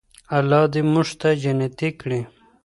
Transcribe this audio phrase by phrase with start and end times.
[0.37, 1.09] الله دې موږ
[1.41, 2.21] جنتي کړي.